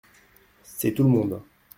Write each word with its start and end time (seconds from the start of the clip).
C’est 0.63 0.95
tout 0.95 1.03
le 1.03 1.09
monde. 1.09 1.43